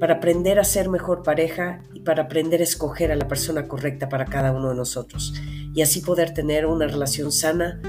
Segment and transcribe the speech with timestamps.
[0.00, 4.08] para aprender a ser mejor pareja y para aprender a escoger a la persona correcta
[4.08, 5.34] para cada uno de nosotros
[5.74, 7.82] y así poder tener una relación sana,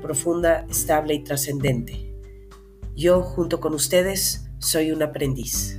[0.00, 2.10] profunda, estable y trascendente.
[2.96, 5.78] Yo, junto con ustedes, soy un aprendiz.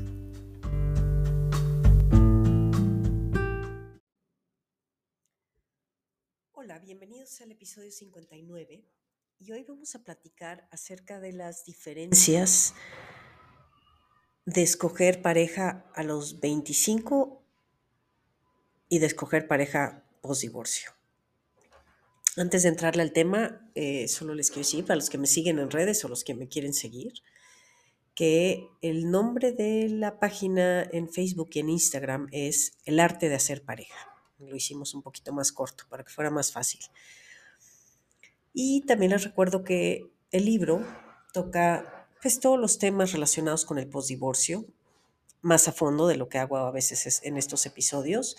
[6.52, 8.86] Hola, bienvenidos al episodio 59
[9.40, 12.76] y hoy vamos a platicar acerca de las diferencias
[14.50, 17.44] de escoger pareja a los 25
[18.90, 20.92] y de escoger pareja post divorcio.
[22.36, 25.60] Antes de entrarle al tema, eh, solo les quiero decir, para los que me siguen
[25.60, 27.14] en redes o los que me quieren seguir,
[28.16, 33.36] que el nombre de la página en Facebook y en Instagram es El arte de
[33.36, 33.98] hacer pareja.
[34.40, 36.82] Lo hicimos un poquito más corto para que fuera más fácil.
[38.54, 40.84] Y también les recuerdo que el libro
[41.34, 44.66] toca pues todos los temas relacionados con el postdivorcio,
[45.42, 48.36] más a fondo de lo que hago a veces en estos episodios.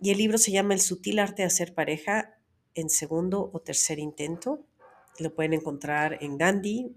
[0.00, 2.38] Y el libro se llama El sutil arte de hacer pareja
[2.74, 4.60] en segundo o tercer intento.
[5.18, 6.94] Lo pueden encontrar en Gandhi,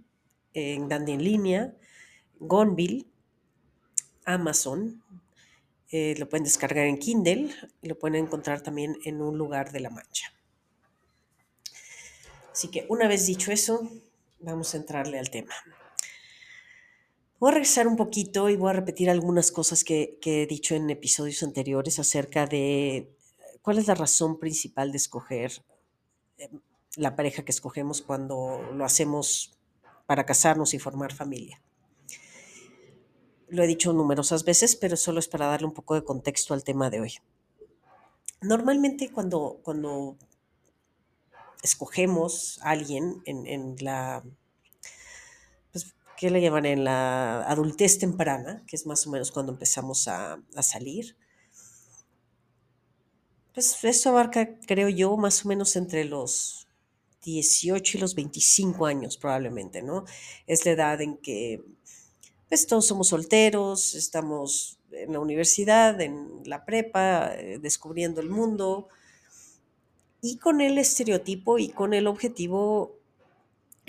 [0.53, 1.73] en Gandhi en línea,
[2.39, 3.05] Gonville,
[4.25, 5.03] Amazon.
[5.91, 9.79] Eh, lo pueden descargar en Kindle y lo pueden encontrar también en un lugar de
[9.79, 10.33] la mancha.
[12.51, 13.89] Así que una vez dicho eso,
[14.39, 15.53] vamos a entrarle al tema.
[17.39, 20.89] Voy a regresar un poquito y voy a repetir algunas cosas que, he dicho en
[20.89, 23.15] episodios anteriores acerca de
[23.61, 25.63] cuál es la razón principal de escoger
[26.37, 26.49] eh,
[26.97, 29.57] la pareja que escogemos cuando lo hacemos
[30.05, 31.61] para casarnos y formar familia.
[33.47, 36.65] Lo he dicho numerosas veces, pero solo es para darle un poco de contexto al
[36.65, 37.13] tema de hoy.
[38.41, 40.17] Normalmente cuando, cuando
[41.63, 44.25] escogemos a alguien en, en la
[46.19, 50.43] ¿qué le llaman en la adultez temprana, que es más o menos cuando empezamos a,
[50.61, 51.15] salir.
[53.53, 56.67] Pues eso abarca, creo yo, más o menos entre los
[57.23, 60.03] 18 y los 25 años probablemente, ¿no?
[60.45, 61.63] Es la edad en que
[62.49, 68.89] pues todos somos solteros, estamos en la universidad, en la prepa, eh, descubriendo el mundo
[70.21, 72.98] y con el estereotipo y con el objetivo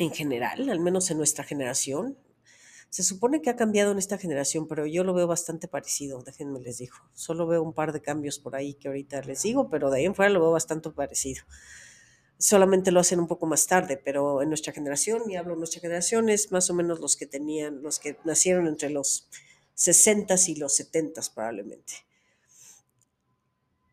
[0.04, 2.16] en general, al menos en nuestra generación.
[2.88, 6.58] Se supone que ha cambiado en esta generación, pero yo lo veo bastante parecido, déjenme
[6.60, 6.96] les digo.
[7.14, 10.06] Solo veo un par de cambios por ahí que ahorita les digo, pero de ahí
[10.06, 11.44] en fuera lo veo bastante parecido.
[12.38, 15.80] Solamente lo hacen un poco más tarde, pero en nuestra generación, y hablo de nuestra
[15.80, 19.28] generación, es más o menos los que tenían, los que nacieron entre los
[19.74, 21.92] 60 y los 70 probablemente.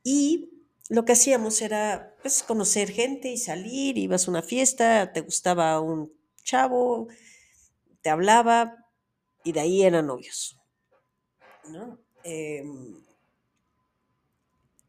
[0.04, 0.57] Y
[0.90, 5.80] lo que hacíamos era pues, conocer gente y salir, ibas a una fiesta, te gustaba
[5.82, 7.08] un chavo,
[8.02, 8.86] te hablaba
[9.44, 10.58] y de ahí eran novios.
[12.24, 13.04] Em,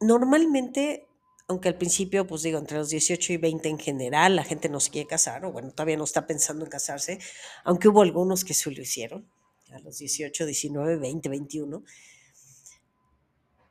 [0.00, 1.06] normalmente,
[1.48, 4.78] aunque al principio, pues digo, entre los 18 y 20 en general, la gente no
[4.78, 7.18] se quiere casar, o bueno, todavía no está pensando en casarse,
[7.64, 9.28] aunque hubo algunos que sí lo hicieron,
[9.72, 11.84] a los 18, 19, 20, 21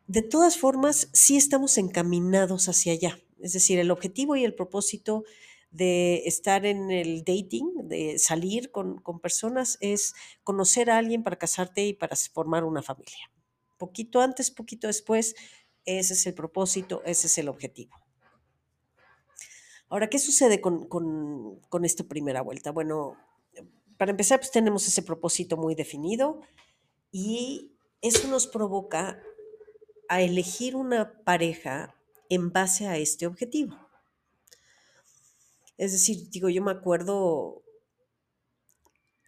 [0.08, 3.20] de todas formas, sí estamos encaminados hacia allá.
[3.42, 5.26] Es decir, el objetivo y el propósito
[5.70, 11.86] de estar en el dating, de salir con, personas, es conocer a alguien para casarte
[11.86, 13.32] y para formar una familia.
[13.78, 15.36] Poquito antes, poquito después,
[15.86, 17.96] ese es el propósito, ese es el objetivo.
[19.90, 22.72] Ahora, ¿qué sucede con, con esta primera vuelta?
[22.72, 23.18] Bueno,
[23.98, 26.42] para empezar, pues tenemos ese propósito muy definido
[27.12, 29.22] y eso nos provoca
[30.10, 31.96] a elegir una pareja
[32.30, 33.78] en base a este objetivo.
[35.78, 37.64] Es decir, digo, yo me acuerdo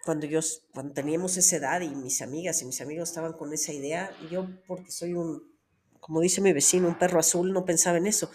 [0.03, 0.39] cuando yo
[0.73, 4.47] cuando teníamos esa edad y mis amigas y mis amigos estaban con esa idea, yo
[4.65, 5.43] porque soy un,
[5.99, 8.31] como dice mi vecino, un perro azul, no pensaba en eso.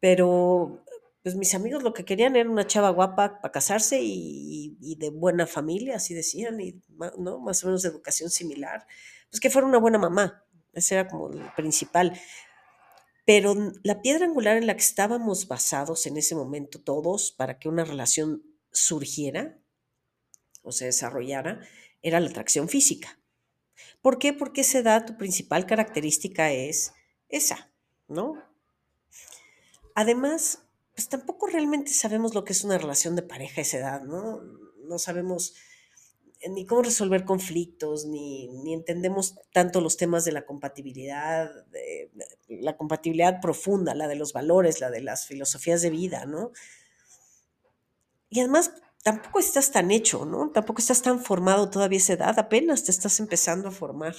[0.00, 0.84] Pero
[1.22, 5.46] pues mis amigos lo que querían era una chava guapa para casarse y, de buena
[5.46, 6.82] familia, así decían, y
[7.18, 7.38] ¿no?
[7.40, 8.86] más o menos de educación similar,
[9.30, 10.44] pues que fuera una buena mamá.
[10.78, 12.18] Ese era como el principal.
[13.26, 17.68] Pero la piedra angular en la que estábamos basados en ese momento todos para que
[17.68, 18.42] una relación
[18.72, 19.58] surgiera
[20.62, 21.60] o se desarrollara
[22.02, 23.20] era la atracción física.
[24.00, 24.32] ¿Por qué?
[24.32, 26.92] Porque esa edad tu principal característica es
[27.28, 27.70] esa,
[28.06, 28.42] ¿no?
[29.94, 30.62] Además,
[30.94, 34.40] pues tampoco realmente sabemos lo que es una relación de pareja a esa edad, ¿no?
[34.88, 35.54] No sabemos
[36.46, 42.10] ni cómo resolver conflictos, ni, ni entendemos tanto los temas de la compatibilidad, de,
[42.48, 46.52] la compatibilidad profunda, la de los valores, la de las filosofías de vida, ¿no?
[48.30, 50.50] Y además, tampoco estás tan hecho, ¿no?
[50.50, 54.14] Tampoco estás tan formado todavía esa edad, apenas te estás empezando a formar.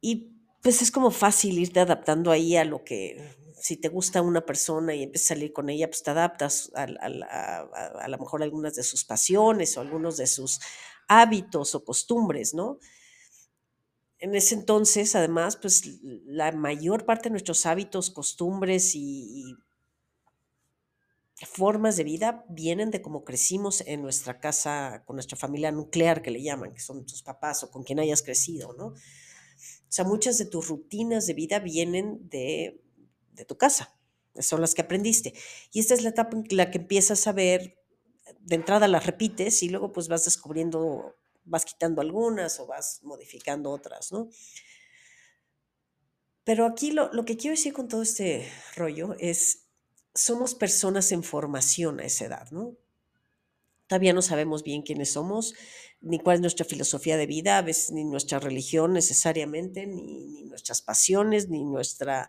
[0.00, 0.32] Y
[0.62, 4.94] pues es como fácil irte adaptando ahí a lo que, si te gusta una persona
[4.94, 8.74] y empiezas a salir con ella, pues te adaptas a, a, a, lo mejor algunas
[8.74, 10.60] de sus pasiones o algunos de sus
[11.08, 12.78] hábitos o costumbres, ¿no?
[14.18, 19.54] En ese entonces, además, pues la mayor parte de nuestros hábitos, costumbres y, y
[21.46, 26.32] formas de vida vienen de cómo crecimos en nuestra casa, con nuestra familia nuclear, que
[26.32, 28.86] le llaman, que son tus papás o con quien hayas crecido, ¿no?
[28.86, 32.82] O sea, muchas de tus rutinas de vida vienen de,
[33.38, 33.96] de tu casa,
[34.38, 35.32] son las que aprendiste.
[35.72, 37.78] Y esta es la etapa en la que empiezas a ver,
[38.40, 43.70] de entrada las repites y luego pues vas descubriendo, vas quitando algunas o vas modificando
[43.70, 44.28] otras, ¿no?
[46.44, 49.66] Pero aquí lo, lo que quiero decir con todo este rollo es,
[50.14, 52.76] somos personas en formación a esa edad, ¿no?
[53.86, 55.54] Todavía no sabemos bien quiénes somos,
[56.00, 60.44] ni cuál es nuestra filosofía de vida, a veces ni nuestra religión necesariamente, ni, ni
[60.44, 62.28] nuestras pasiones, ni nuestra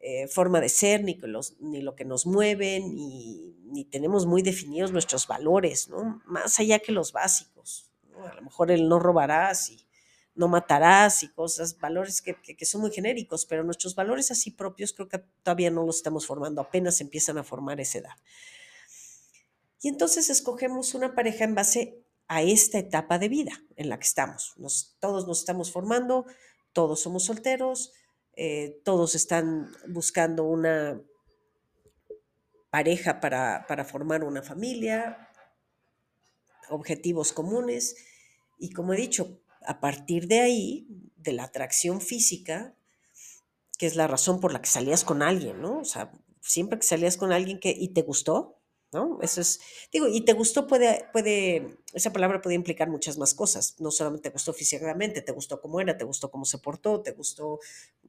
[0.00, 4.40] eh, forma de ser, ni, los, ni, lo que nos mueve, ni, ni, tenemos muy
[4.40, 6.22] definidos nuestros valores, ¿no?
[6.24, 7.90] Más allá que los básicos.
[8.10, 8.26] ¿no?
[8.26, 9.86] A lo mejor el no robarás y
[10.34, 14.94] no matarás y cosas, valores que, que, son muy genéricos, pero nuestros valores así propios
[14.94, 18.14] creo que todavía no los estamos formando, apenas empiezan a formar esa edad.
[19.82, 24.06] Y entonces escogemos una pareja en base a esta etapa de vida en la que
[24.06, 24.54] estamos.
[24.56, 26.24] Nos, todos nos estamos formando,
[26.72, 27.92] todos somos solteros,
[28.42, 30.98] eh, todos están buscando una
[32.70, 35.28] pareja para, para formar una familia,
[36.70, 37.96] objetivos comunes.
[38.58, 42.74] Y como he dicho, a partir de ahí, de la atracción física,
[43.76, 45.80] que es la razón por la que salías con alguien, ¿no?
[45.80, 46.10] O sea,
[46.40, 48.60] siempre que salías con alguien que y te gustó,
[48.92, 49.18] ¿no?
[49.22, 49.60] Eso es,
[49.92, 54.28] digo, y te gustó puede, puede, esa palabra puede implicar muchas más cosas, no solamente
[54.28, 57.60] te gustó físicamente, te gustó cómo era, te gustó cómo se portó, te gustó,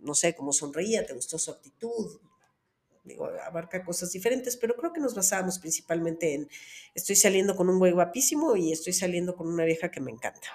[0.01, 2.19] no sé, cómo sonreía, te gustó su actitud,
[3.03, 6.50] digo, abarca cosas diferentes, pero creo que nos basábamos principalmente en,
[6.94, 10.48] estoy saliendo con un güey guapísimo y estoy saliendo con una vieja que me encanta.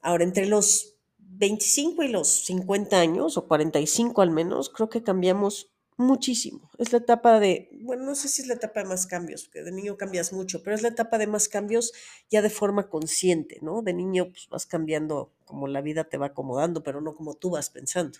[0.00, 5.72] Ahora, entre los 25 y los 50 años, o 45 al menos, creo que cambiamos
[5.96, 6.70] muchísimo.
[6.78, 9.62] Es la etapa de, bueno, no sé si es la etapa de más cambios, porque
[9.62, 11.92] de niño cambias mucho, pero es la etapa de más cambios
[12.30, 13.82] ya de forma consciente, ¿no?
[13.82, 17.50] De niño pues, vas cambiando como la vida te va acomodando, pero no como tú
[17.50, 18.18] vas pensando.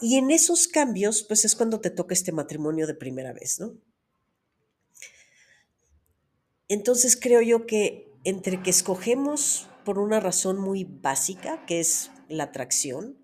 [0.00, 3.74] Y en esos cambios, pues es cuando te toca este matrimonio de primera vez, ¿no?
[6.68, 12.44] Entonces creo yo que entre que escogemos por una razón muy básica, que es la
[12.44, 13.18] atracción,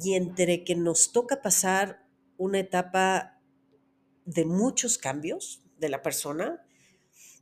[0.00, 2.06] y entre que nos toca pasar
[2.38, 3.38] una etapa
[4.24, 6.64] de muchos cambios de la persona.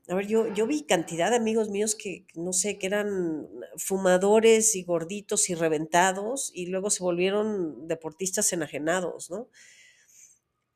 [0.09, 4.75] A ver, yo, yo vi cantidad de amigos míos que, no sé, que eran fumadores
[4.75, 9.49] y gorditos y reventados y luego se volvieron deportistas enajenados, ¿no?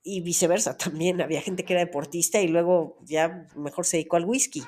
[0.03, 4.27] Y viceversa también, había gente que era deportista y luego ya mejor se dedicó al
[4.27, 4.63] whisky.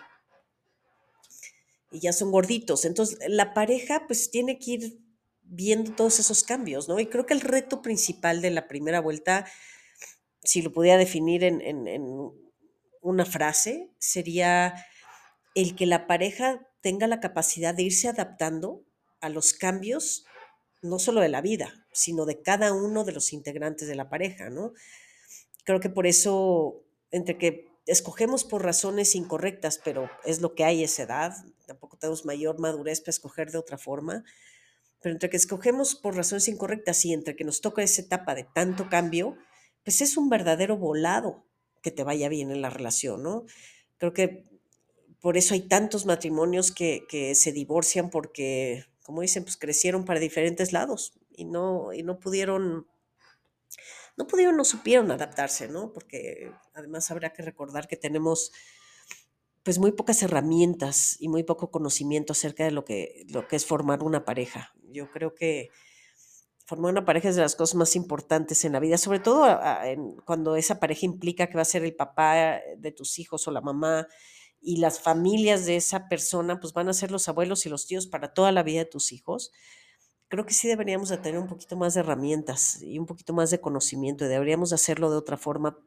[1.91, 2.87] Y ya son gorditos.
[2.87, 4.99] Entonces, la pareja pues tiene que ir
[5.55, 6.99] viendo todos esos cambios, ¿no?
[6.99, 9.47] Y creo que el reto principal de la primera vuelta,
[10.43, 12.33] si lo pudiera definir en, en,
[13.03, 14.87] una frase, sería
[15.55, 18.83] el que la pareja tenga la capacidad de irse adaptando
[19.21, 20.25] a los cambios,
[20.81, 24.49] no solo de la vida, sino de cada uno de los integrantes de la pareja,
[24.49, 24.73] ¿no?
[25.65, 30.83] Creo que por eso, entre que escogemos por razones incorrectas, pero es lo que hay
[30.83, 31.35] esa edad,
[31.67, 34.25] tampoco tenemos mayor madurez para escoger de otra forma,
[35.03, 38.45] pero entre que escogemos por razones incorrectas y entre que nos toca esa etapa de
[38.45, 39.37] tanto cambio,
[39.85, 41.45] pues es un verdadero volado
[41.83, 43.45] que te vaya bien en la relación, ¿no?
[43.99, 44.47] Creo que
[45.21, 50.73] por eso hay tantos matrimonios que, se divorcian porque, como dicen, pues crecieron para diferentes
[50.73, 52.87] lados y no, y no pudieron,
[54.17, 55.93] no pudieron, no supieron adaptarse, ¿no?
[55.93, 58.53] Porque además habrá que recordar que tenemos
[59.63, 63.65] pues muy pocas herramientas y muy poco conocimiento acerca de lo que, lo que es
[63.65, 64.75] formar una pareja.
[64.93, 65.71] Yo creo que
[66.65, 69.47] formar una pareja es de las cosas más importantes en la vida, sobre todo
[69.85, 73.51] en, cuando esa pareja implica que va a ser el papá de tus hijos o
[73.51, 74.07] la mamá
[74.61, 78.07] y las familias de esa persona, pues van a ser los abuelos y los tíos
[78.07, 79.53] para toda la vida de tus hijos.
[80.29, 83.51] creo que sí deberíamos de tener un poquito más de herramientas y un poquito más
[83.51, 85.79] de conocimiento y deberíamos de hacerlo de otra forma.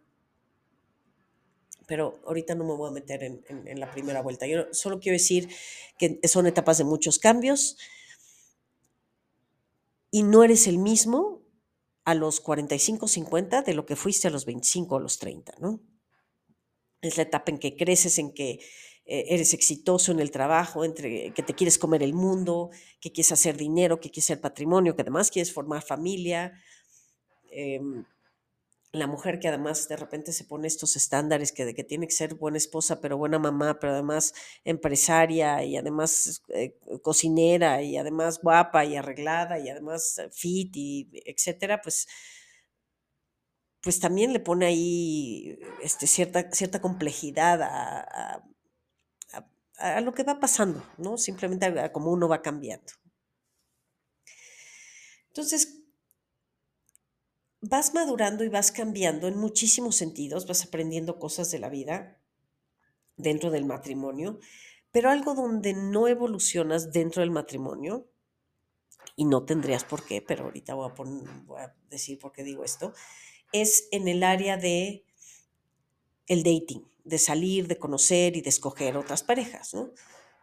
[1.88, 4.46] Pero ahorita no me voy a meter en, en la primera vuelta.
[4.46, 5.50] Yo solo quiero decir
[5.98, 7.78] que son etapas de muchos cambios
[10.16, 11.44] y no eres el mismo
[12.06, 15.82] a los 45, 50 de lo que fuiste a los 25 o los 30, ¿no?
[17.02, 18.62] Es la etapa en que creces, en que
[19.04, 22.70] eh, eres exitoso en el trabajo, entre que te quieres comer el mundo,
[23.02, 26.54] que quieres hacer dinero, que quieres hacer patrimonio, que además quieres formar familia.
[27.52, 28.06] Em,
[28.96, 32.14] la mujer que además de repente se pone estos estándares que de que tiene que
[32.14, 34.34] ser buena esposa, pero buena mamá, pero además
[34.64, 41.82] empresaria y además eh, cocinera y además guapa y arreglada y además fit y etcétera,
[41.82, 42.08] pues
[43.82, 48.44] pues también le pone ahí este, cierta, cierta complejidad a,
[49.78, 51.18] a lo que va pasando, ¿no?
[51.18, 52.94] Simplemente a, cómo uno va cambiando.
[55.28, 55.85] Entonces,
[57.68, 62.20] vas madurando y vas cambiando en muchísimos sentidos, vas aprendiendo cosas de la vida
[63.18, 64.40] dentro del matrimonio,
[64.92, 68.08] pero algo donde no evolucionas dentro del matrimonio,
[69.16, 70.92] y no tendrías por qué, pero ahorita voy
[71.58, 72.94] a, decir por qué digo esto,
[73.52, 75.06] es en el área de
[76.28, 79.76] el dating de salir, de conocer y de escoger otras parejas.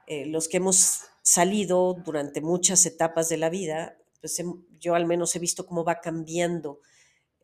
[0.07, 4.41] Eh, los que hemos salido durante muchas etapas de la vida, pues
[4.79, 6.81] yo al menos he visto cómo va cambiando,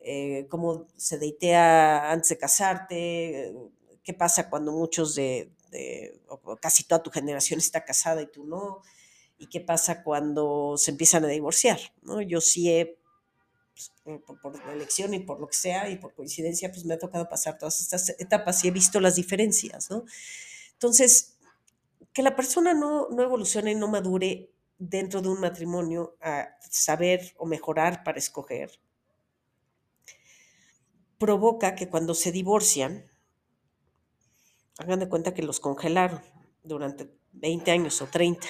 [0.01, 3.55] eh, cómo se deitea antes de casarte,
[4.03, 8.45] qué pasa cuando muchos de, de, o casi toda tu generación está casada y tú
[8.45, 8.81] no,
[9.37, 11.79] y qué pasa cuando se empiezan a divorciar.
[12.01, 12.21] ¿no?
[12.21, 12.99] Yo sí he
[13.73, 13.91] pues,
[14.25, 17.29] por, por, elección y por lo que sea y por coincidencia, pues me ha tocado
[17.29, 20.03] pasar todas estas etapas y he visto las diferencias, ¿no?
[20.73, 21.37] Entonces,
[22.13, 27.33] que la persona no, no evolucione y no madure dentro de un matrimonio a saber
[27.37, 28.71] o mejorar para escoger,
[31.19, 33.05] provoca que cuando se divorcian,
[34.79, 36.21] hagan de cuenta que los congelaron
[36.63, 38.47] durante 20 años o 30.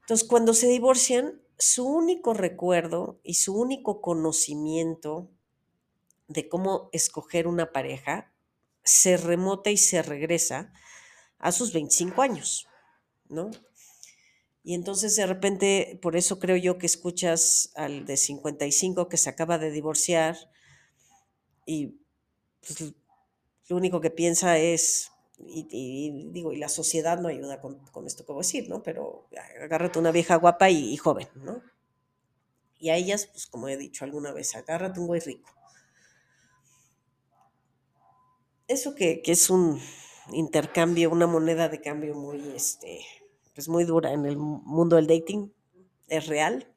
[0.00, 5.30] Entonces, cuando se divorcian, su único recuerdo y su único conocimiento
[6.28, 8.32] de cómo escoger una pareja
[8.84, 10.72] se remota y se regresa
[11.38, 12.66] a sus 25 años,
[13.28, 13.50] ¿no?
[14.64, 19.28] Y entonces de repente, por eso creo yo que escuchas al de 55 que se
[19.28, 20.36] acaba de divorciar
[21.66, 21.98] y
[22.60, 22.94] pues,
[23.68, 28.32] lo único que piensa es, y, digo, y la sociedad no ayuda con, esto que
[28.32, 28.82] voy a decir, ¿no?
[28.82, 29.28] Pero
[29.60, 31.62] agárrate una vieja guapa y, joven, ¿no?
[32.78, 35.48] Y a ellas, pues como he dicho alguna vez, agárrate un güey rico.
[38.66, 39.80] Eso que, que, es un
[40.32, 43.04] intercambio, una moneda de cambio muy, este,
[43.54, 45.52] pues muy dura en el mundo del dating,
[46.08, 46.71] es real.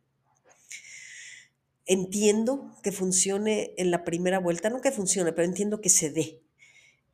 [1.85, 6.45] Entiendo que funcione en la primera vuelta, no que funcione, pero entiendo que se dé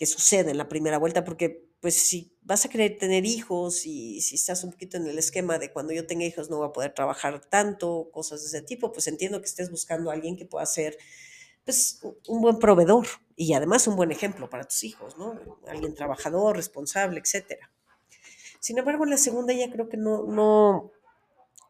[0.01, 4.19] que sucede en la primera vuelta, porque pues si vas a querer tener hijos y
[4.21, 6.73] si estás un poquito en el esquema de cuando yo tenga hijos no voy a
[6.73, 10.45] poder trabajar tanto, cosas de ese tipo, pues entiendo que estés buscando a alguien que
[10.47, 10.97] pueda ser
[11.63, 15.39] pues un buen proveedor y además un buen ejemplo para tus hijos, ¿no?
[15.67, 17.71] Alguien trabajador, responsable, etcétera.
[18.59, 20.93] Sin embargo, en la segunda ya creo que no, no,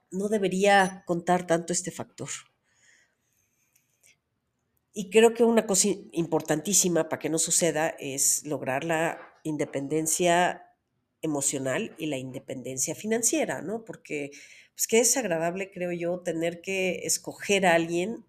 [0.10, 2.30] no debería contar tanto este factor.
[4.94, 10.66] Y creo que una cosa importantísima para que no suceda es lograr la independencia
[11.22, 13.86] emocional y la independencia financiera, ¿no?
[13.86, 14.32] Porque
[14.74, 18.26] pues que es agradable, creo yo, tener que escoger a alguien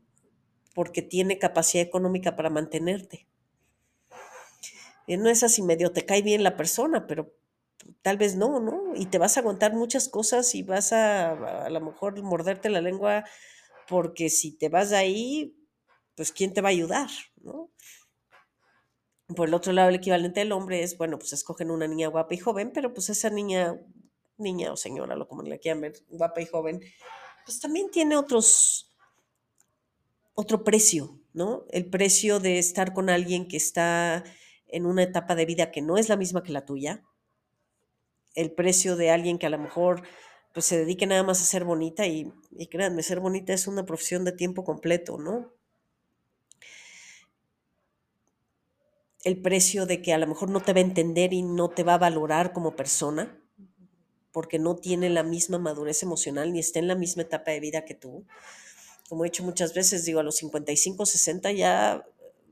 [0.74, 3.26] porque tiene capacidad económica para mantenerte.
[5.06, 7.34] Y no es así, medio te cae bien la persona, pero
[8.02, 8.94] tal vez no, ¿no?
[8.94, 12.80] Y te vas a aguantar muchas cosas y vas a a lo mejor morderte la
[12.80, 13.24] lengua
[13.88, 15.56] porque si te vas de ahí,
[16.14, 17.10] pues ¿quién te va a ayudar?
[17.36, 17.70] ¿no?
[19.34, 22.34] Por el otro lado, el equivalente del hombre es, bueno, pues escogen una niña guapa
[22.34, 23.80] y joven, pero pues esa niña,
[24.36, 26.80] niña o señora, lo como le quieran ver, guapa y joven,
[27.44, 28.94] pues también tiene otros,
[30.34, 31.64] otro precio, ¿no?
[31.70, 34.24] El precio de estar con alguien que está
[34.66, 37.02] en una etapa de vida que no es la misma que la tuya,
[38.34, 40.02] el precio de alguien que a lo mejor
[40.54, 43.86] pues se dedique nada más a ser bonita y, y créanme, ser bonita es una
[43.86, 45.52] profesión de tiempo completo, ¿no?
[49.24, 51.84] El precio de que a lo mejor no te va a entender y no te
[51.84, 53.38] va a valorar como persona,
[54.32, 57.84] porque no tiene la misma madurez emocional ni está en la misma etapa de vida
[57.84, 58.24] que tú.
[59.08, 62.04] Como he dicho muchas veces, digo, a los 55, 60 ya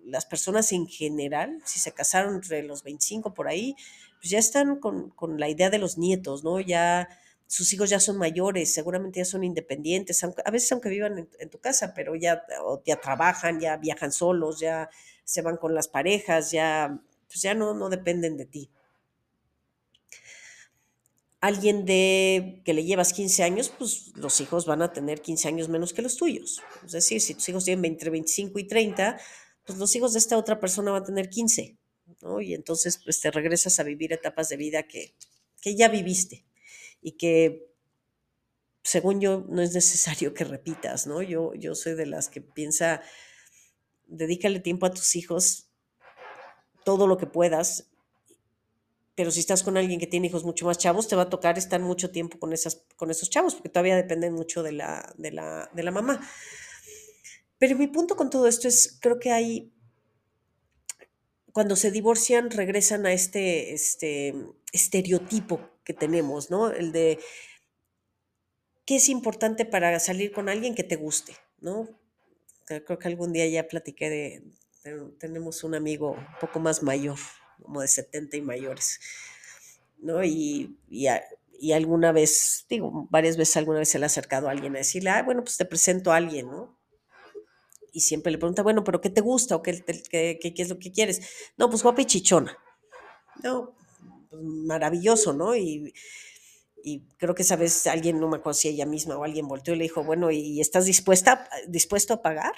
[0.05, 3.75] las personas en general, si se casaron entre los 25 por ahí,
[4.21, 6.61] pues ya están con, con la idea de los nietos, ¿no?
[6.61, 7.09] Ya
[7.47, 11.59] sus hijos ya son mayores, seguramente ya son independientes, a veces aunque vivan en, tu
[11.59, 12.45] casa, pero ya,
[12.87, 14.89] ya trabajan, ya viajan solos, ya
[15.31, 18.71] se van con las parejas, ya, pues ya no, no dependen de ti.
[21.41, 25.69] Alguien de que le llevas 15 años, pues los hijos van a tener 15 años
[25.69, 26.61] menos que los tuyos.
[26.85, 29.21] Es decir, si tus hijos tienen entre 25 y 30,
[29.65, 31.79] pues los hijos de esta otra persona van a tener 15,
[32.23, 32.41] ¿no?
[32.41, 35.15] Y entonces pues te regresas a vivir etapas de vida que,
[35.63, 36.45] que ya viviste
[37.01, 37.71] y que
[38.83, 41.23] según yo no es necesario que repitas, ¿no?
[41.23, 43.01] Yo, yo soy de las que piensa,
[44.11, 45.71] dedícale tiempo a tus hijos
[46.85, 47.91] todo lo que puedas,
[49.15, 51.59] pero si estás con alguien que tiene hijos mucho más chavos, te va a tocar
[51.59, 55.31] estar mucho tiempo con, esas, con esos chavos, porque todavía dependen mucho de la, de
[55.31, 56.27] la, de la mamá.
[57.59, 59.75] Pero mi punto con todo esto es, creo que hay,
[61.53, 64.35] cuando se divorcian, regresan a este, este
[64.73, 66.71] estereotipo que tenemos, ¿no?
[66.71, 67.19] El de
[68.87, 72.00] qué es importante para salir con alguien que te guste, ¿no?
[72.85, 74.43] Creo que algún día ya platiqué de,
[75.19, 77.19] tenemos un amigo un poco más mayor,
[77.63, 79.01] como de 70 y mayores,
[79.99, 80.23] ¿no?
[80.25, 84.75] Y, y, alguna vez, digo, varias veces alguna vez se le ha acercado a alguien
[84.75, 86.79] a decirle, ah, bueno, pues te presento a alguien, ¿no?
[87.93, 90.79] Y siempre le pregunta, bueno, pero ¿qué te gusta o qué, qué, qué es lo
[90.79, 91.21] que quieres?
[91.57, 92.57] No, pues guapa y chichona.
[93.43, 93.75] No,
[94.31, 95.57] pues, maravilloso, ¿no?
[95.57, 95.93] Y,
[96.85, 99.79] y creo que esa vez alguien, no me acuerdo ella misma o alguien volteó y
[99.79, 102.55] le dijo, bueno, ¿y estás dispuesta, dispuesto a pagar?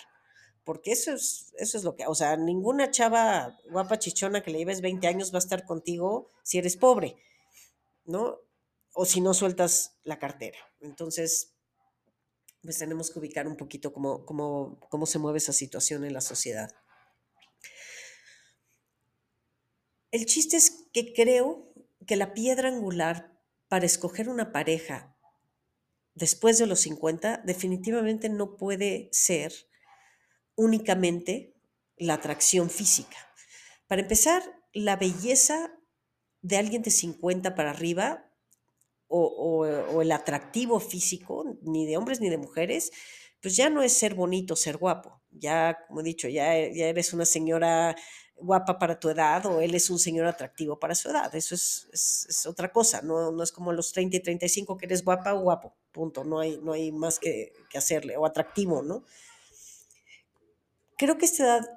[0.65, 4.59] Porque eso es, eso es lo que, o sea, ninguna chava guapa chichona que le
[4.59, 7.17] lleves 20 años va a estar contigo si eres pobre,
[8.05, 8.39] ¿no?
[8.95, 10.59] O si no sueltas la cartera.
[10.81, 11.55] Entonces,
[12.63, 16.21] pues tenemos que ubicar un poquito cómo, cómo, cómo se mueve esa situación en la
[16.21, 16.71] sociedad.
[20.13, 21.73] El chiste es que creo
[22.07, 23.32] que la piedra angular
[23.73, 25.17] para escoger una pareja
[26.13, 29.51] después de los 50 definitivamente no puede ser
[30.57, 31.55] únicamente
[31.97, 33.17] la atracción física.
[33.87, 34.43] Para empezar,
[34.75, 35.73] la belleza
[36.43, 38.31] de alguien de 50 para arriba
[39.09, 39.65] o,
[40.03, 42.93] el atractivo físico, ni de hombres ni de mujeres,
[43.41, 45.23] pues ya no es ser bonito, ser guapo.
[45.31, 47.97] Ya, como he dicho, ya, ya eres una señora
[48.43, 51.35] guapa para tu edad o él es un señor atractivo para su edad.
[51.35, 55.05] Eso es, es, otra cosa, no, no, es como los 30 y 35 que eres
[55.05, 59.05] guapa o guapo, punto, no hay, no hay más que, que hacerle, o atractivo, ¿no?
[60.97, 61.71] Creo que esta edad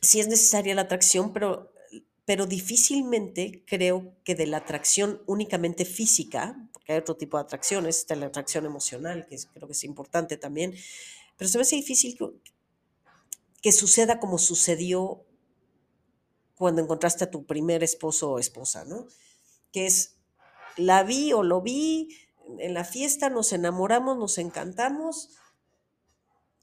[0.00, 1.72] sí es necesaria la atracción, pero,
[2.24, 7.98] pero difícilmente creo que de la atracción únicamente física, porque hay otro tipo de atracciones,
[7.98, 10.74] está la atracción emocional, que creo que es importante también,
[11.36, 12.26] pero se me hace difícil que,
[13.62, 15.25] que suceda como sucedió
[16.56, 19.06] cuando encontraste a tu primer esposo o esposa, ¿no?
[19.72, 20.16] Que es,
[20.76, 22.08] la vi o lo vi
[22.58, 25.30] en la fiesta, nos enamoramos, nos encantamos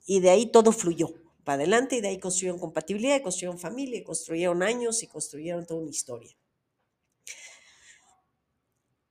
[0.05, 4.63] y de ahí todo fluyó para adelante y de ahí construyeron compatibilidad, construyeron familia, construyeron
[4.63, 6.35] años y construyeron toda una historia.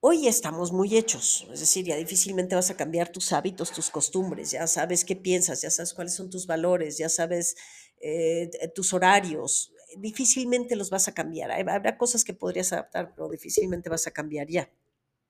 [0.01, 4.51] Hoy estamos muy hechos, es decir, ya difícilmente vas a cambiar tus hábitos, tus costumbres,
[4.51, 7.55] ya sabes qué piensas, ya sabes cuáles son tus valores, ya sabes
[8.01, 11.51] eh, tus horarios, difícilmente los vas a cambiar.
[11.53, 14.71] Habrá cosas que podrías adaptar, pero difícilmente vas a cambiar ya.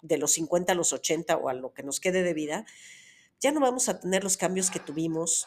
[0.03, 2.67] De los 50 a los 80 o a lo que nos quede de vida,
[3.41, 5.47] ya no vamos a tener los cambios que tuvimos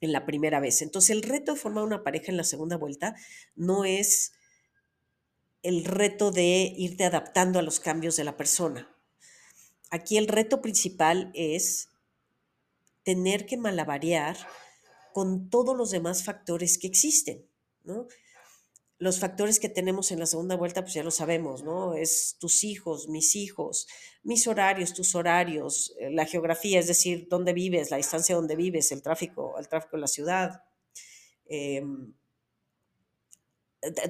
[0.00, 0.82] en la primera vez.
[0.82, 3.14] Entonces, el reto de formar una pareja en la segunda vuelta
[3.54, 4.32] no es
[5.62, 8.88] el reto de irte adaptando a los cambios de la persona.
[9.90, 11.88] Aquí el reto principal es
[13.02, 14.36] tener que malabarear
[15.12, 17.49] con todos los demás factores que existen.
[18.98, 21.94] Los factores que tenemos en la segunda vuelta, pues ya lo sabemos, ¿no?
[21.94, 23.86] Es tus hijos, mis hijos,
[24.22, 28.92] mis horarios, tus horarios, eh, la geografía, es decir, dónde vives, la distancia donde vives,
[28.92, 30.64] el tráfico, el tráfico en la ciudad,
[31.46, 32.12] em,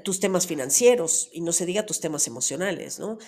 [0.03, 3.19] tus temas financieros y no se diga tus temas emocionales, ¿no?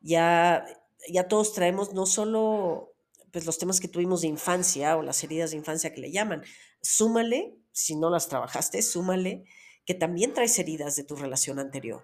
[0.00, 0.66] Ya,
[1.08, 2.94] ya todos traemos no solo
[3.30, 6.42] pues, los temas que tuvimos de infancia o las heridas de infancia que le llaman,
[6.80, 9.44] súmale, si no las trabajaste, súmale
[9.84, 12.02] que también traes heridas de tu relación anterior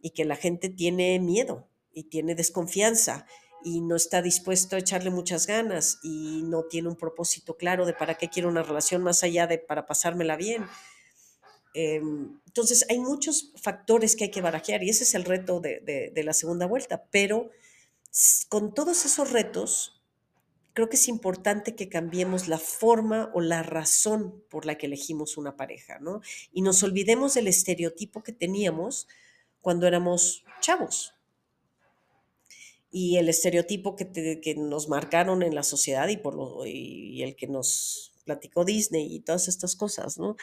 [0.00, 3.26] y que la gente tiene miedo y tiene desconfianza
[3.64, 7.94] y no está dispuesto a echarle muchas ganas y no tiene un propósito claro de
[7.94, 10.66] para qué quiere una relación más allá de para pasármela bien.
[11.74, 15.80] Em, entonces, hay muchos factores que hay que barajear y ese es el reto de,
[16.12, 17.50] de la segunda vuelta, pero
[18.48, 20.01] con todos esos retos
[20.74, 25.36] creo que es importante que cambiemos la forma o la razón por la que elegimos
[25.36, 26.20] una pareja, ¿no?
[26.52, 29.08] Y nos olvidemos del estereotipo que teníamos
[29.60, 31.14] cuando éramos chavos.
[32.94, 37.36] y el estereotipo que, que nos marcaron en la sociedad y, por lo, y el
[37.36, 40.36] que nos platicó Disney y todas estas cosas, ¿no?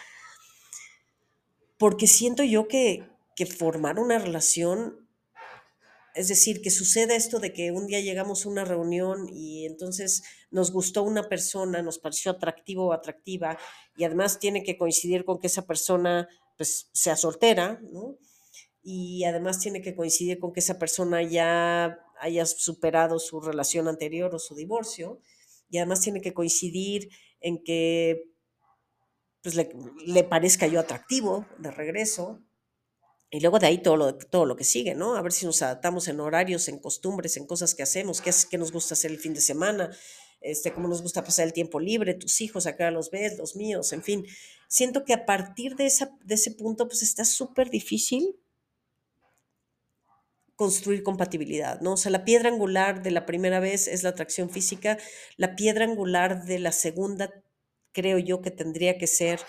[1.78, 5.08] Porque siento yo que, que formar una relación
[6.16, 10.24] es decir, que suceda esto de que un día llegamos a una reunión y entonces
[10.52, 13.58] nos gustó una persona, nos pareció atractivo o atractiva
[13.96, 18.18] y además tiene que coincidir con que esa persona pues sea soltera, ¿no?
[18.82, 24.34] Y además tiene que coincidir con que esa persona ya haya superado su relación anterior
[24.34, 25.22] o su divorcio
[25.70, 28.24] y además tiene que coincidir en que
[29.42, 29.70] pues le,
[30.06, 32.42] le parezca yo atractivo de regreso,
[33.32, 35.16] y luego de ahí todo lo, todo lo que sigue, ¿no?
[35.16, 38.58] A ver si nos adaptamos en horarios, en costumbres, en cosas que hacemos, qué, qué
[38.58, 39.92] nos gusta hacer el fin de semana,
[40.42, 43.94] este, cómo nos gusta pasar el tiempo libre, tus hijos, acá los ves, los míos,
[43.94, 44.26] en fin.
[44.68, 48.36] Siento que a partir de, esa, de ese punto, pues está súper difícil
[50.56, 51.94] construir compatibilidad, ¿no?
[51.94, 54.98] O sea, la piedra angular de la primera vez es la atracción física,
[55.38, 57.32] la piedra angular de la segunda
[57.92, 59.40] creo yo que tendría que ser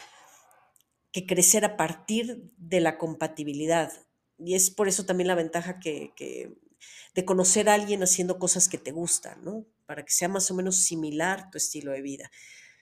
[1.12, 3.92] que crecer a partir de la compatibilidad.
[4.38, 6.12] Y es por eso también la ventaja que,
[7.14, 9.66] de conocer a alguien haciendo cosas que te gustan, ¿no?
[9.86, 12.30] Para que sea más o menos similar tu estilo de vida.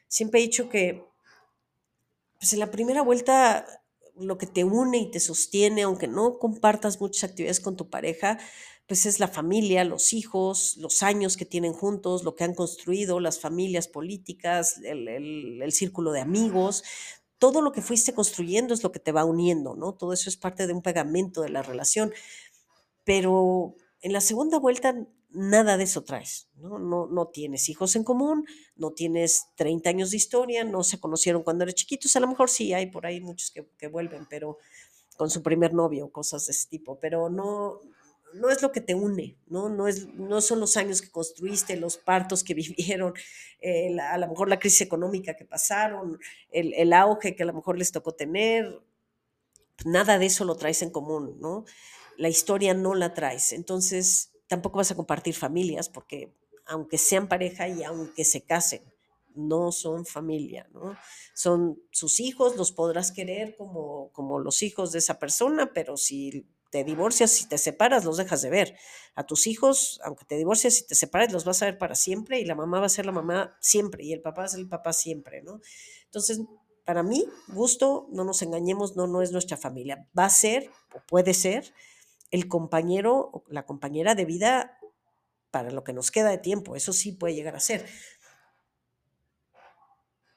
[0.09, 1.05] Siempre he dicho que,
[2.39, 3.67] pues en la primera vuelta,
[4.17, 8.39] lo que te une y te sostiene, aunque no compartas muchas actividades con tu pareja,
[8.87, 13.21] pues es la familia, los hijos, los años que tienen juntos, lo que han construido,
[13.21, 16.85] las familias políticas, el, el círculo de amigos
[17.39, 19.95] todo lo que fuiste construyendo es lo que te va uniendo, ¿no?
[19.95, 22.13] Todo eso es parte de un pegamento de la relación.
[23.05, 26.79] Pero en la segunda vuelta nada de eso traes, ¿no?
[26.79, 28.47] No, no tienes hijos en común,
[28.77, 32.49] no tienes 30 años de historia, no se conocieron cuando eran chiquitos, a lo mejor
[32.49, 34.59] sí hay por ahí muchos que, que vuelven, pero
[35.17, 37.81] con su primer novio, cosas de ese tipo, pero no,
[38.35, 39.69] no es lo que te une, ¿no?
[39.69, 43.15] No, es, no son los años que construiste, los partos que vivieron,
[44.03, 46.19] a lo mejor la crisis económica que pasaron,
[46.51, 48.81] el, el, auge que a lo mejor les tocó tener,
[49.85, 51.65] nada de eso lo traes en común, ¿no?
[52.17, 56.35] La historia no la traes, entonces tampoco vas a compartir familias porque
[56.67, 58.83] aunque sean pareja y aunque se casen,
[59.35, 60.97] no son familia, ¿no?
[61.35, 66.47] Son sus hijos, los podrás querer como, como los hijos de esa persona, pero si
[66.71, 68.77] te divorcias y te separas, los dejas de ver.
[69.15, 72.41] A tus hijos, aunque te divorcias y te separes, los vas a ver para siempre
[72.41, 74.61] y la mamá va a ser la mamá siempre y el papá va a ser
[74.61, 75.61] el papá siempre, ¿no?
[76.05, 76.41] Entonces,
[76.85, 80.09] para mí, gusto, no nos engañemos, no, no es nuestra familia.
[80.19, 81.75] Va a ser o puede ser
[82.31, 84.79] el compañero o la compañera de vida
[85.51, 86.77] para lo que nos queda de tiempo.
[86.77, 87.87] Eso sí puede llegar a ser.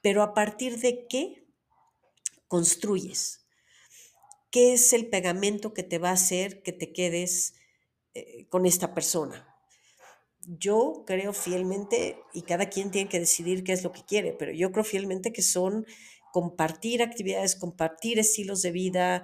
[0.01, 1.47] Pero a partir de qué
[2.47, 3.40] construyes
[4.51, 7.55] qué es el pegamento que te va a hacer que te quedes
[8.13, 9.47] eh, con esta persona.
[10.41, 14.51] Yo creo fielmente, y cada quien tiene que decidir qué es lo que quiere, pero
[14.51, 15.85] yo creo fielmente que son
[16.33, 19.23] compartir actividades, compartir estilos de vida,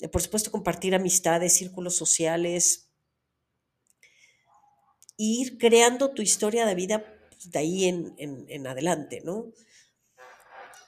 [0.00, 2.90] eh, por supuesto compartir amistades, círculos sociales,
[5.16, 9.52] ir creando tu historia de vida pues, de ahí en, en adelante, ¿no?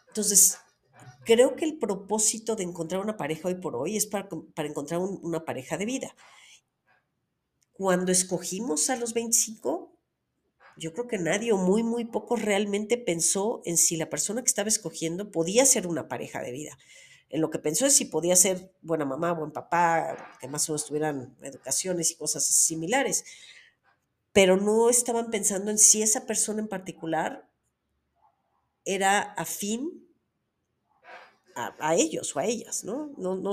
[0.08, 0.58] Entonces,
[1.30, 4.28] Creo que el propósito de encontrar una pareja hoy por hoy es para,
[4.64, 6.16] encontrar una pareja de vida.
[7.72, 9.96] Cuando escogimos a los 25,
[10.76, 14.48] yo creo que nadie o muy, muy poco realmente pensó en si la persona que
[14.48, 16.76] estaba escogiendo podía ser una pareja de vida.
[17.28, 20.72] En lo que pensó es si podía ser buena mamá, buen papá, que más o
[20.72, 23.24] menos tuvieran educaciones y cosas similares.
[24.32, 27.48] Pero no estaban pensando en si esa persona en particular
[28.84, 30.09] era afín
[31.78, 33.12] a, ellos o a ellas, ¿no?
[33.16, 33.52] No, no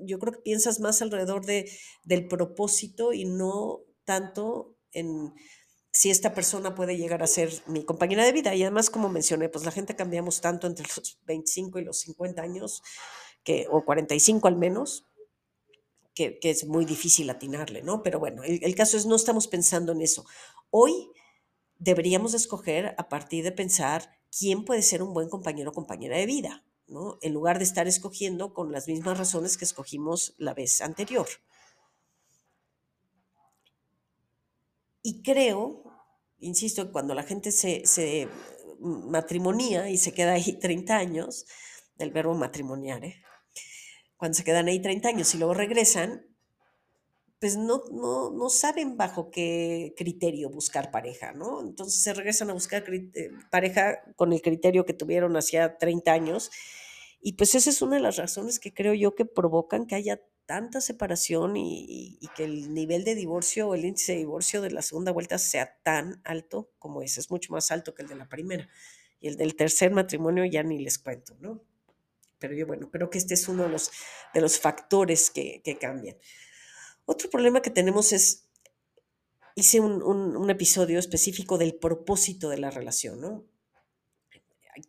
[0.00, 1.70] Yo creo que piensas más alrededor de,
[2.04, 5.32] del propósito y no tanto en
[5.92, 8.54] si esta persona puede llegar a ser mi compañera de vida.
[8.54, 12.42] Y además, como mencioné, pues la gente cambiamos tanto entre los 25 y los 50
[12.42, 12.82] años,
[13.42, 15.06] que, o 45 al menos,
[16.14, 18.02] que, es muy difícil atinarle, ¿no?
[18.02, 20.26] Pero bueno, el, el caso es, no estamos pensando en eso.
[20.70, 21.10] Hoy
[21.78, 26.26] deberíamos escoger a partir de pensar quién puede ser un buen compañero o compañera de
[26.26, 26.65] vida.
[27.20, 31.26] En lugar de estar escogiendo con las mismas razones que escogimos la vez anterior.
[35.02, 35.84] Y creo,
[36.38, 38.28] insisto, cuando la gente se,
[38.80, 41.46] matrimonia y se queda ahí 30 años,
[41.94, 43.22] del verbo matrimoniar, ¿eh?
[44.16, 46.26] cuando se quedan ahí 30 años y luego regresan,
[47.38, 51.60] pues no, no, no, saben bajo qué criterio buscar pareja, ¿no?
[51.60, 56.50] Entonces se regresan a buscar eh, pareja con el criterio que tuvieron hacía 30 años.
[57.20, 60.22] Y pues esa es una de las razones que creo yo que provocan que haya
[60.46, 64.70] tanta separación y, y, que el nivel de divorcio o el índice de divorcio de
[64.70, 68.14] la segunda vuelta sea tan alto como ese, es mucho más alto que el de
[68.14, 68.68] la primera.
[69.20, 71.64] Y el del tercer matrimonio ya ni les cuento, ¿no?
[72.38, 73.90] Pero yo, bueno, creo que este es uno de los,
[74.34, 76.16] de los factores que, que cambian.
[77.06, 78.44] Otro problema que tenemos es,
[79.54, 83.44] hice un, un, episodio específico del propósito de la relación, ¿no?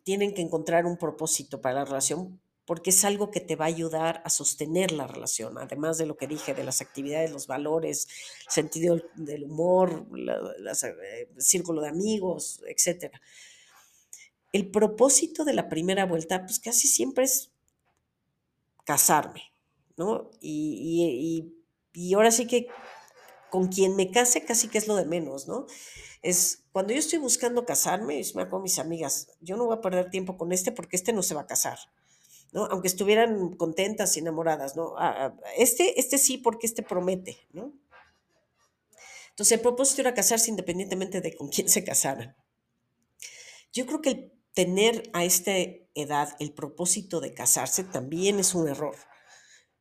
[0.02, 3.68] Tienen que encontrar un propósito para la relación porque es algo que te va a
[3.68, 8.08] ayudar a sostener la relación, además de lo que dije, de las actividades, los valores,
[8.46, 13.10] sentido del humor, el eh, círculo de amigos, etc.
[14.52, 17.50] El propósito de la primera vuelta, pues casi siempre es
[18.84, 19.44] casarme,
[19.96, 20.30] ¿no?
[20.42, 21.57] Y
[22.14, 22.66] ahora sí que
[23.50, 25.66] con quien me case casi que es lo de menos, ¿no?
[26.22, 30.10] Es cuando yo estoy buscando casarme, me con mis amigas, yo no voy a perder
[30.10, 31.78] tiempo con este porque este no se va a casar.
[32.52, 32.64] ¿no?
[32.66, 34.94] Aunque estuvieran contentas y enamoradas, ¿no?
[34.96, 37.72] Ah, ah, este, este sí, porque este promete, ¿no?
[39.30, 42.36] Entonces, el propósito era casarse independientemente de con quién se casaran.
[43.72, 45.52] Yo creo que el tener a esta
[45.94, 48.96] edad el propósito de casarse también es un error.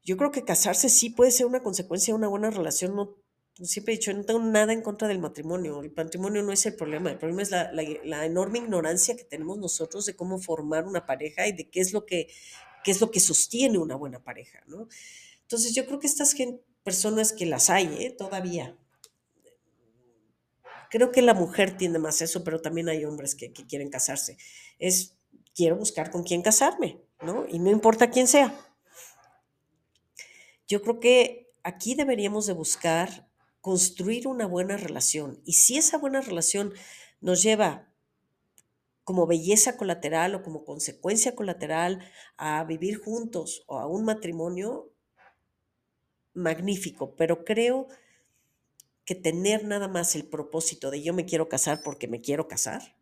[0.07, 2.95] Yo creo que casarse sí puede ser una consecuencia de una buena relación.
[2.95, 3.17] No,
[3.61, 5.81] siempre he dicho, no tengo nada en contra del matrimonio.
[5.81, 7.11] El matrimonio no es el problema.
[7.11, 11.45] El problema es la, la, enorme ignorancia que tenemos nosotros de cómo formar una pareja
[11.45, 12.29] y de qué es lo que,
[12.85, 14.87] qué es lo que sostiene una buena pareja, ¿no?
[15.41, 16.33] Entonces yo creo que estas
[16.83, 18.15] personas que las hay, ¿eh?
[18.17, 18.77] todavía,
[20.89, 24.37] creo que la mujer tiene más eso, pero también hay hombres que, que quieren casarse.
[24.79, 25.17] Es,
[25.53, 27.45] quiero buscar con quién casarme, ¿no?
[27.49, 28.66] Y no importa quién sea.
[30.67, 33.29] Yo creo que aquí deberíamos de buscar
[33.61, 35.41] construir una buena relación.
[35.45, 36.73] Y si esa buena relación
[37.19, 37.91] nos lleva
[39.03, 41.99] como belleza colateral o como consecuencia colateral
[42.35, 44.91] a vivir juntos o a un matrimonio,
[46.37, 47.87] magnífico, pero creo
[49.05, 52.95] que tener nada más el propósito de yo me quiero casar porque me quiero casar,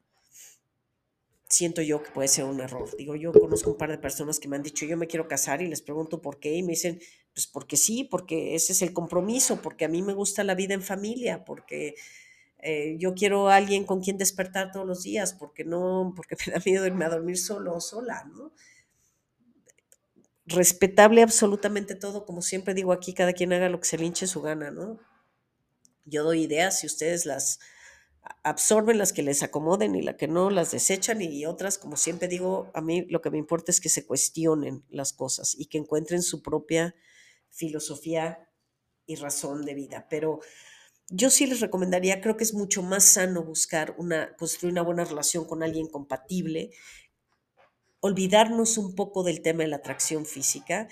[1.50, 2.96] siento yo que puede ser un error.
[2.98, 5.62] Digo, yo conozco un par de personas que me han dicho, yo me quiero casar
[5.62, 7.00] y les pregunto por qué y me dicen,
[7.36, 10.74] pues porque sí, porque ese es el compromiso, porque a mí me gusta la vida
[10.74, 11.96] en familia, porque
[12.60, 16.54] eh, yo quiero a alguien con quien despertar todos los días, porque no, porque me
[16.54, 18.54] da miedo irme a dormir solo o sola, ¿no?
[20.46, 24.28] Respetable absolutamente todo, como siempre digo aquí, cada quien haga lo que se le hinche
[24.28, 24.98] su gana, ¿no?
[26.06, 27.60] Yo doy ideas y ustedes las,
[28.44, 32.30] absorben las que les acomoden y las que no las desechan y otras, como siempre
[32.30, 35.80] digo, a mí lo que me importa es que se cuestionen las cosas y que
[35.80, 36.96] encuentren su propia
[37.56, 38.50] filosofía
[39.06, 40.08] y razón de vida.
[40.10, 40.40] Pero
[41.10, 45.06] yo sí les recomendaría, creo que es mucho más sano buscar una, construir una buena
[45.06, 46.72] relación con alguien compatible,
[48.00, 50.88] olvidarnos un poco del tema de la atracción física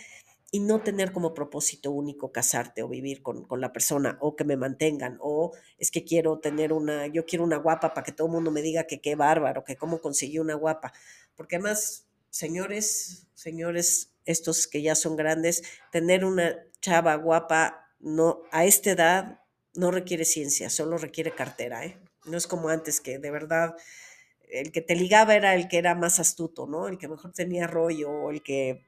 [0.51, 4.55] y no tener como propósito único casarte o vivir con, la persona o que me
[4.55, 8.33] mantengan o es que quiero tener una, yo quiero una guapa para que todo el
[8.33, 10.93] mundo me diga que qué bárbaro, que cómo conseguí una guapa.
[11.35, 18.65] Porque además, señores, señores, estos que ya son grandes, tener una chava guapa no, a
[18.65, 19.39] esta edad
[19.75, 21.99] no requiere ciencia, solo requiere cartera, ¿eh?
[22.25, 23.75] No es como antes que de verdad
[24.49, 26.87] el que te ligaba era el que era más astuto, ¿no?
[26.87, 28.85] El que mejor tenía rollo o el que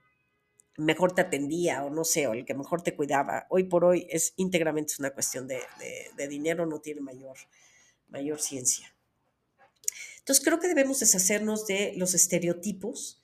[0.78, 3.48] mejor te atendía o no sé, o el que mejor te cuidaba.
[3.50, 5.60] Hoy por hoy es íntegramente una cuestión de,
[6.30, 7.38] dinero, no tiene mayor,
[8.10, 8.94] mayor ciencia.
[10.20, 13.22] Entonces creo que debemos deshacernos de los estereotipos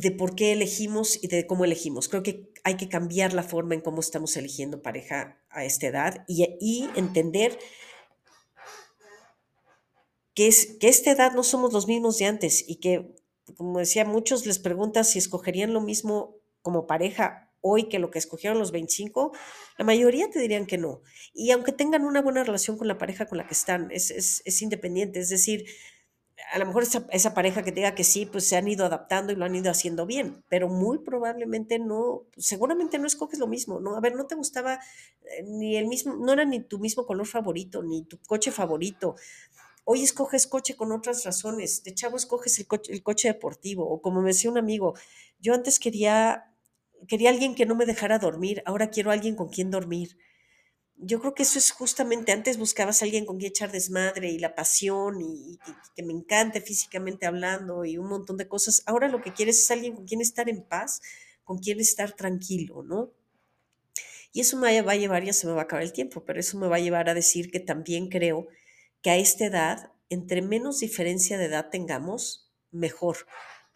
[0.00, 2.08] de por qué elegimos y de cómo elegimos.
[2.08, 6.24] Creo que hay que cambiar la forma en cómo estamos eligiendo pareja a esta edad
[6.28, 7.58] y, y entender
[10.34, 13.16] que, es, que esta edad no somos los mismos de antes y que
[13.56, 18.18] como decía, muchos les preguntan si escogerían lo mismo como pareja hoy que lo que
[18.18, 19.32] escogieron los 25,
[19.78, 21.02] la mayoría te dirían que no.
[21.32, 24.62] Y aunque tengan una buena relación con la pareja con la que están, es, es,
[24.62, 25.20] independiente.
[25.20, 25.64] Es decir,
[26.52, 29.32] a lo mejor esa, esa, pareja que diga que sí, pues se han ido adaptando
[29.32, 33.80] y lo han ido haciendo bien, pero muy probablemente no, seguramente no escoges lo mismo,
[33.80, 33.96] ¿no?
[33.96, 37.26] A ver, no te gustaba eh, ni el mismo, no era ni tu mismo color
[37.26, 39.16] favorito, ni tu coche favorito,
[39.88, 41.84] Hoy escoges coche con otras razones.
[41.84, 43.88] De chavo escoges el coche, el coche deportivo.
[43.88, 44.94] O como me decía un amigo,
[45.38, 46.52] yo antes quería,
[47.06, 48.64] quería alguien que no me dejara dormir.
[48.66, 50.18] Ahora quiero alguien con quien dormir.
[50.98, 54.38] Yo creo que eso es justamente, antes buscabas a alguien con quien echar desmadre y
[54.38, 55.58] la pasión y,
[55.94, 58.82] que me encante físicamente hablando y un montón de cosas.
[58.86, 61.02] Ahora lo que quieres es alguien con quien estar en paz,
[61.44, 63.12] con quien estar tranquilo, ¿no?
[64.32, 66.40] Y eso me va a llevar, ya se me va a acabar el tiempo, pero
[66.40, 68.48] eso me va a llevar a decir que también creo
[69.02, 73.26] que a esta edad, entre menos diferencia de edad tengamos, mejor,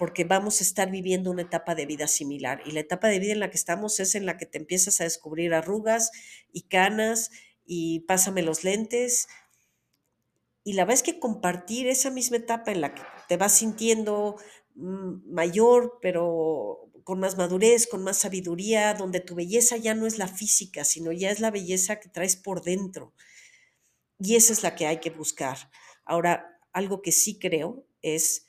[0.01, 2.63] porque vamos a estar viviendo una etapa de vida similar.
[2.65, 4.99] Y la etapa de vida en la que estamos es en la que te empiezas
[4.99, 6.11] a descubrir arrugas
[6.55, 7.31] y canas
[7.67, 9.29] y pásame los lentes.
[10.65, 14.37] Y la vez que compartir esa misma etapa en la que te vas sintiendo
[14.75, 20.17] mm, mayor, pero con más madurez, con más sabiduría, donde tu belleza ya no es
[20.17, 23.13] la física, sino ya es la belleza que traes por dentro.
[24.19, 25.59] Y esa es la que hay que buscar.
[26.07, 28.47] Ahora, algo que sí creo es,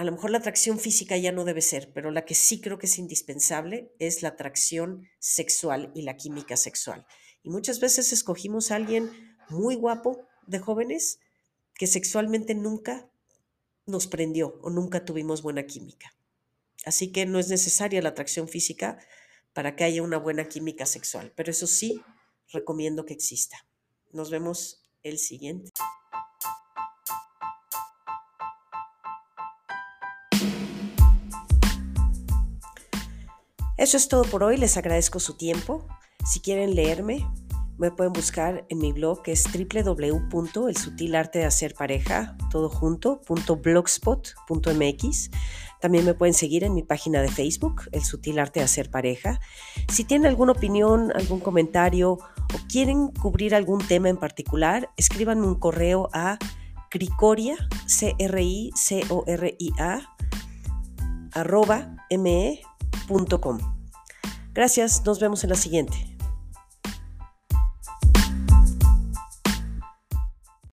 [0.00, 2.78] a lo mejor la atracción física ya no debe ser, pero la que sí creo
[2.78, 7.06] que es indispensable es la atracción sexual y la química sexual.
[7.42, 9.10] Y muchas veces escogimos a alguien
[9.50, 11.20] muy guapo de jóvenes
[11.74, 13.10] que sexualmente nunca
[13.84, 16.14] nos prendió o nunca tuvimos buena química.
[16.86, 18.98] Así que no es necesaria la atracción física
[19.52, 22.00] para que haya una buena química sexual, pero eso sí
[22.50, 23.66] recomiendo que exista.
[24.12, 25.70] Nos vemos el siguiente.
[33.80, 35.88] Eso es todo por hoy, les agradezco su tiempo.
[36.30, 37.26] Si quieren leerme,
[37.78, 43.22] me pueden buscar en mi blog que es www.elsutilartedehacerpareja, de hacer pareja, todo junto,
[43.56, 45.30] .blogspot.mx.
[45.80, 49.40] También me pueden seguir en mi página de Facebook, El Sutil Arte de Hacer Pareja.
[49.90, 55.58] Si tienen alguna opinión, algún comentario o quieren cubrir algún tema en particular, escríbanme un
[55.58, 56.36] correo a
[56.90, 60.02] cricoria, c r i c o r i a
[61.32, 62.69] arroba me.com.
[64.52, 66.09] Gracias, nos vemos en la siguiente.